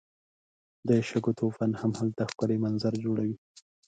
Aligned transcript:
د 0.87 0.89
شګو 1.09 1.31
طوفان 1.39 1.71
هم 1.81 1.91
هلته 1.99 2.21
ښکلی 2.31 2.57
منظر 2.63 2.93
جوړوي. 3.03 3.35